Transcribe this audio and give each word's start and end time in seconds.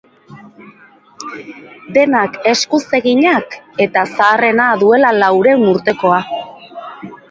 Denak 1.99 2.41
eskuz 2.53 2.81
eginak, 3.01 3.57
eta 3.89 4.09
zaharrena 4.17 4.75
duela 4.85 5.17
laurehun 5.23 5.75
urtekoa. 5.79 6.23